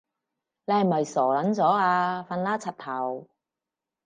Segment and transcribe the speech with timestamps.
[0.65, 2.25] 你係咪傻撚咗啊？
[2.27, 3.27] 瞓啦柒頭